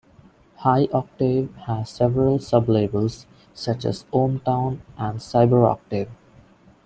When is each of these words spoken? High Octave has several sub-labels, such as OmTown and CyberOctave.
High 0.55 0.87
Octave 0.91 1.53
has 1.67 1.91
several 1.91 2.39
sub-labels, 2.39 3.27
such 3.53 3.85
as 3.85 4.05
OmTown 4.11 4.79
and 4.97 5.19
CyberOctave. 5.19 6.09